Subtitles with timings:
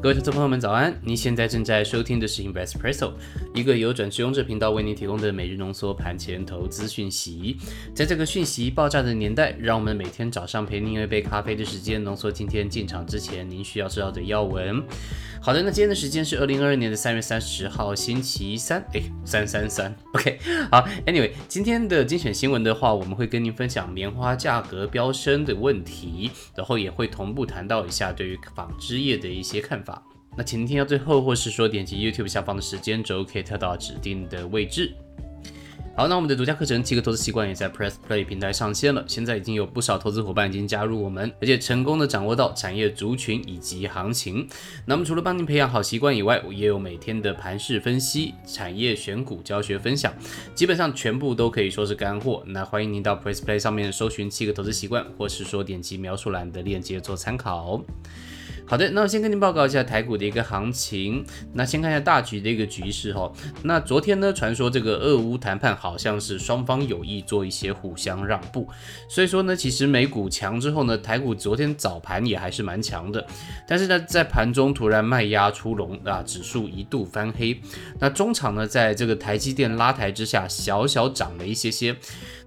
[0.00, 0.96] 各位投资朋友们，早安！
[1.02, 3.10] 您现在正在收听的是 Invest Presso，
[3.52, 7.56] 一个由转职用者频道为您提供的每日浓缩盘前投资讯息。
[7.92, 14.80] 在这个讯息爆炸的年代，让我们每天早上陪您一杯咖啡的时间，浓缩今天进场之前您需要知道的要闻。
[15.40, 20.38] 好的，那今天的时间是二零二二年的三月三十号，星期三，哎，三三三， OK。
[20.70, 30.02] 好，Anyway，今天的精选新闻的话，我们会跟您分享棉花价格飙升的问题，然后也会同步谈到一下对于纺织业的一些看法。
[30.36, 34.92] 那请您听到最后，或是说点击 YouTube 下方的时间轴，可以跳到指定的位置。
[35.98, 39.04] 好，那我们的独家课程《七个投资习惯》也在 Press Play 平台上线了。
[39.08, 44.46] 现在已经有不少投资伙伴已经加入我们，而且成功的掌握到产业族群以及行情。
[44.86, 50.14] 那么除了帮您培养好习惯以外，我也有每天的盘势分析、产业选股教学分享，
[50.54, 52.44] 基本上全部都可以说是干货。
[52.46, 57.82] 那欢迎您到 Press Play 上面搜寻《七个投资习惯》，或是说点击描述栏的链接做参考。
[58.68, 61.24] 好的，那我先跟您报告一下台股的一个行情。
[61.54, 63.32] 那先看一下大局的一个局势哈。
[63.62, 68.68] 那昨天呢，传说这个俄乌谈判好像是双方有意做一些互相让步，
[69.08, 73.26] 所以说呢，其实美股强之后呢，台股昨天早盘也还是蛮强的。
[73.66, 77.58] 但是呢，在盘中突然卖压出笼啊，指数一度翻黑。
[77.98, 81.96] 那中场呢，在这个台积电拉抬之下，小小涨了一些些。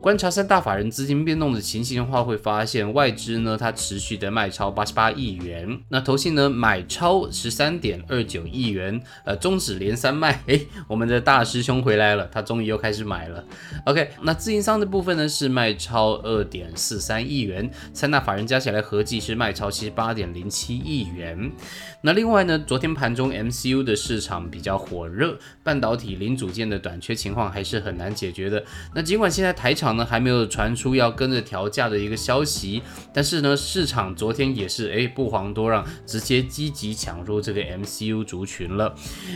[0.00, 13.44] 观察三大法人资金变动的情形的话，会发现外资呢，它持续的卖超八十八亿元，那投信呢买超十三点二九亿元，呃，终止连三卖，诶，我们的大师兄回来了，他终于又开始买了。
[13.84, 21.52] OK，那自营商的部分呢是卖超二点四三亿元，三大法人加起来合计是卖超七十八点零七亿元。
[22.00, 28.64] 那另外呢，昨天盘中 MCU 的市场比较火热，半导体零组件的短缺情况还是很难解决的。
[28.94, 38.94] 那尽管现在台场呢还没有传出要跟着调价的一个消息，但是呢，市场昨天也是哎不遑多让，直接积极抢入这个 MCU 族群了。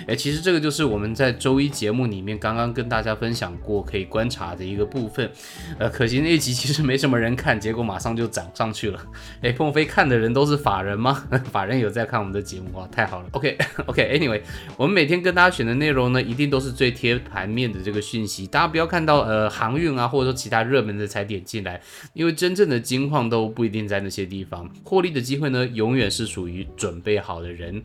[0.08, 5.30] 哎，其实这个就是我们在周一节目里面刚刚跟大家分享过可以观察的一个部分。
[5.78, 9.01] 呃，可惜那一集其实没什么人看，结果马上就涨上去了。
[9.42, 11.24] 哎，凤飞看的人都是法人吗？
[11.52, 12.55] 法人有在看我们的节？
[12.55, 14.40] 目啊，太好了！OK OK，Anyway，
[14.77, 18.46] 我们每天跟大家选的内容呢，一定都是最贴盘面的这个讯息。
[18.46, 21.80] 大家不要看到呃航运啊，或者说其他热门的才点进来，
[22.12, 24.70] 因为真正的金矿都不一定在那些地方。
[24.84, 27.82] 获利的机会呢，永远是属于准备好的人。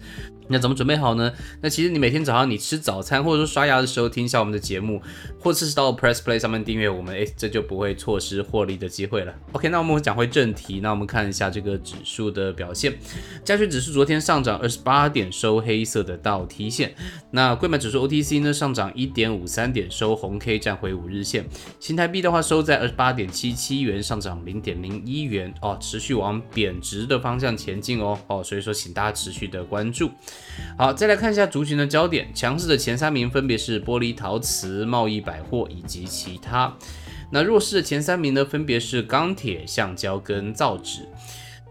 [0.49, 1.31] 那怎么准备好呢？
[1.61, 5.01] 那其实你每天早上你吃早餐或者说刷牙的时候听一下我们的节目，
[5.39, 9.33] 或者是到 Press Play 上面订阅我们，哎，这就不会错失获利的机会了。
[9.53, 12.97] OK，那我们讲回正题，那我们看一下这个指数的表现。
[13.45, 14.49] 加权指数昨天上涨。
[14.59, 16.93] 二十八点收黑色的倒 T 线，
[17.31, 21.45] 那贵买指数 OTC 呢上涨一点五三点收红 K 站回五日线，
[21.79, 30.09] 新台币的话收在二十八点七七元上涨零点零一元哦，持续往贬值的方向前进哦哦，所以说请大家持续的关注。
[30.75, 36.75] 好，再来看一下族群的焦点，强势的前三名分别是玻璃陶瓷、贸易百货以及其他，
[37.31, 41.01] 那弱势的前三名呢分别是钢铁、橡胶跟造纸。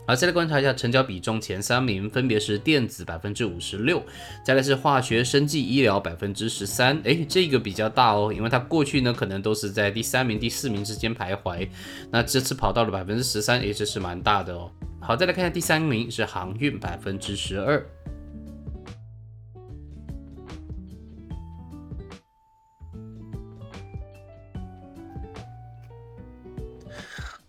[0.08, 4.02] 好，再来观察一下成交比重前三名，分别是电子百分之五十六，
[4.42, 6.98] 再来是化学、生技、医疗百分之十三。
[7.04, 11.68] 哎，这个比较大哦，因为它过去呢可能都是在第三名、第四名之间徘徊，
[12.10, 14.72] 那这次跑到了百分之十三，也这是蛮大的哦。
[14.98, 17.84] 好，再来看一下第三名是航运百分之十二。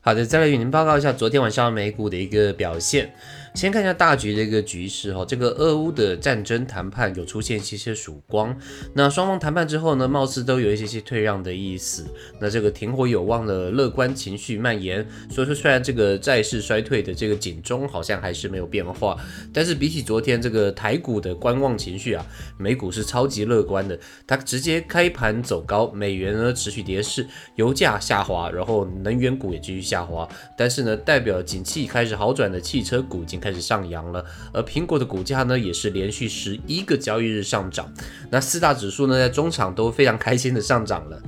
[0.09, 3.11] 好的，再来与您报告一下昨天晚上美股的一个表现。
[3.55, 8.55] 先看一下大局的一个局势哈，这个俄乌的战争谈判有出现一些些曙光。
[8.93, 12.05] 那双方谈判之后呢，貌似都有一些些退让的意思。
[12.39, 15.05] 那这个停火有望的乐观情绪蔓延。
[15.31, 19.17] 所以说，虽然这个债市衰退的这个警钟好像还是没有变化，
[19.51, 22.23] 但是比起昨天这个台股的观望情绪啊，
[22.57, 23.99] 美股是超级乐观的。
[24.27, 30.29] 它直接开盘走高，美元呢持续跌势，油价下滑，然后能源股也继续下滑。
[30.55, 33.38] 但是呢，代表景气开始好转的汽车股今。
[33.39, 37.91] 开始上扬了，而苹果的股价呢，也是连续十一个交易日上涨。
[38.29, 41.21] 那四大指数呢，在中场都非常开心的上涨了。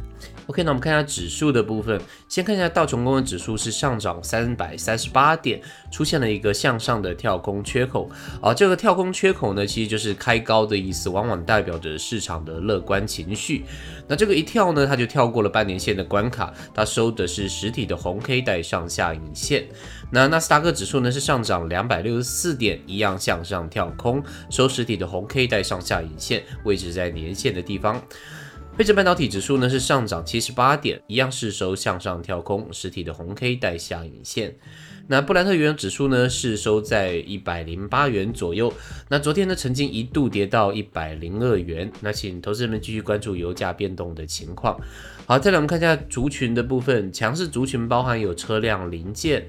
[0.47, 2.01] OK，那我们看一下指数的部分。
[2.27, 5.61] 先看一下道琼工业指数是上涨三百三十八点，
[5.91, 8.09] 出现了一个向上的跳空缺口。
[8.41, 13.63] 啊，这个跳空缺口呢，其实就是开高的意思，往往代表着市场的乐观情绪。
[14.07, 19.67] 那这个一跳呢，它就跳过了半年线的关卡，它收的是实体的红 K 带上下影线。
[20.11, 28.01] 那纳斯达克指数呢是上涨两百六十四点，一样向上跳空，收实体的红 K 带上下影线，位置在年线的地方。
[28.77, 34.55] 配置半导体指数呢是上涨七十八点，一样是收向上跳空，实体的红 K 带下影线。
[35.07, 38.73] 那布兰特原油指数呢是收在一百零八元左右。
[39.09, 41.91] 那昨天呢曾经一度跌到一百零二元。
[41.99, 44.79] 那请投资人们继续关注油价变动的情况。
[45.27, 49.45] 好，再来我们看一下族群的部分，强势族群包含有车辆零件、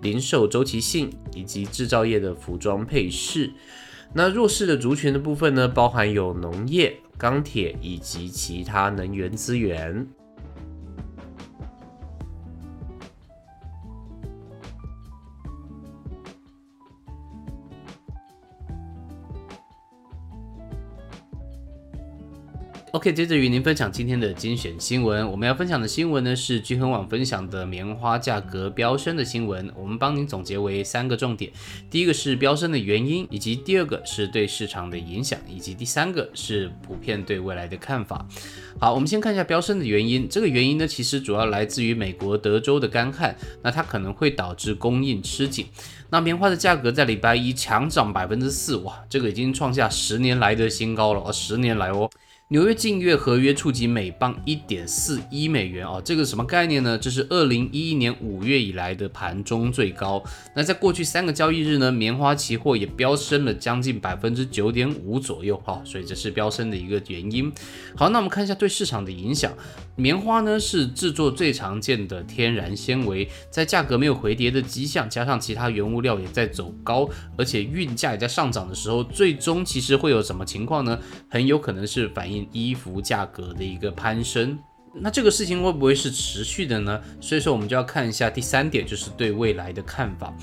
[0.00, 3.50] 零售周期性以及制造业的服装配饰。
[4.12, 10.06] 那弱势的族群的部分呢，包含有农业、钢铁以及其他能源资源。
[22.92, 25.30] OK，接着与您分享今天的精选新闻。
[25.30, 29.70] 我们要分享的新闻呢是聚恒网分享的棉花价格飙升的新闻。
[29.76, 31.52] 我们帮您总结为三个重点：
[31.88, 38.26] 第一个是飙升的原因，以及第二个是对市场的影响，以及第三个是普遍对未来的看法。
[38.80, 40.28] 好，我们先看一下飙升的原因。
[40.28, 45.66] 这个原因呢，其实主要来自于美国德州的干旱，那它可能会导致供应吃紧。
[46.10, 52.10] 那棉花的价格在礼拜一强涨百分之四，哇，这个已经创下十年来的新高了哦，十年来哦。
[52.52, 56.98] 纽约近月合约触及每磅一点四一美元哦，这个什么概念呢？
[56.98, 60.20] 这是二零一一年五月以来的盘中最高。
[60.56, 67.52] 那在过去三个交易日呢，棉花期货也飙升了将近百分之九点五左右哈，所以这是飙升的一个原因。
[67.94, 69.52] 好，那我们看一下对市场的影响。
[69.94, 80.98] 棉花呢是制作最常见的天然纤维，在价格没有回跌的迹象，加上其他原物料也在走高，而且运价也在上涨的时候，最终其实会有什么情况呢？
[81.28, 82.39] 很有可能是反映。
[82.52, 84.58] 衣服价格的一个攀升，
[84.92, 87.00] 那这个事情会不会是持续的呢？
[87.20, 90.34] 所以说我们就要看一下第三点，就是对未来的看法。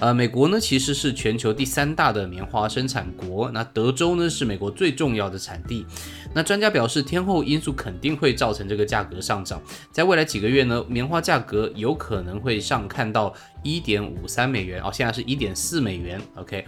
[0.00, 5.86] 呃，美国呢其实是全球第三大的棉花生产国，那德州呢是美国最重要的产地。
[6.34, 9.62] 那专家表示，天后因素肯定会造成这个价格上涨，
[9.92, 13.32] 在未来几个月呢，棉花价格有可能会上看到。
[13.62, 16.20] 一点五三美元哦，现在是一点四美元。
[16.34, 16.64] OK，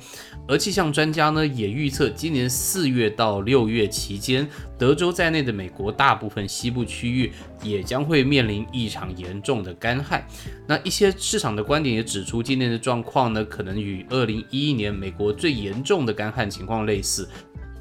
[0.46, 4.49] 而气象专家呢也预测，今年四月到六月期间，
[4.79, 7.32] 德州在内的美国大部分西部区域
[7.62, 10.26] 也将会面临异常严重的干旱。
[10.67, 17.29] 那一些市场的观点也指出，今年的状况呢，可能与二零一一年美国最严重的干旱情况类似。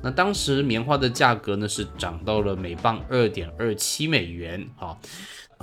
[0.02, 4.68] 那当时棉花的价格呢是涨到了每磅二点二七美元。
[4.76, 5.00] 好。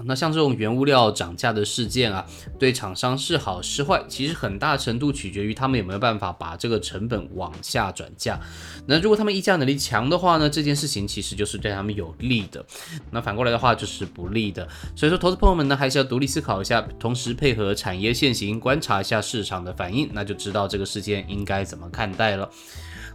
[0.06, 2.24] 那像这种原物料涨价的事件啊，
[2.58, 8.38] 对厂商是好是坏，其实很大程度取决于他们有没有办法把这个成本往下转嫁。
[8.86, 12.64] 那如果他们议价能力强的话呢，这件事情其实就是对他们有利的。
[13.10, 14.68] 那反过来的话就是不利的。
[14.96, 22.50] 所以说，投资朋友们呢，还是要独立思考一下，同时配合产业现行，观察一下市场的反应，那就知道这个事件应该怎么看待了。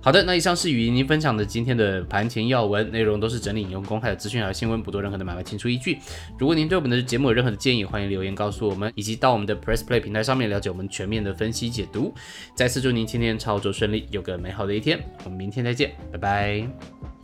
[0.05, 5.97] 好的，那以上是与您分享的今天的盘前要闻，内容都是整理引用公开的资讯和新闻，不做任何的买卖清出依据。
[6.37, 12.13] 如果您对我们的节目有任何的建议，欢迎留言告诉我们，以及到我们的 Press Play 平台上面了解我们全面的分析解读。
[12.53, 17.14] 再次祝您今天操作顺利，有个美好的一天，我们明天再见，拜拜。